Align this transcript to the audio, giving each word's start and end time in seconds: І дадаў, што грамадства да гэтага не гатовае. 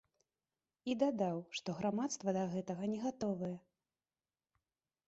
І 0.91 0.95
дадаў, 1.03 1.37
што 1.59 1.69
грамадства 1.81 2.29
да 2.39 2.43
гэтага 2.55 2.83
не 2.95 2.99
гатовае. 3.05 3.55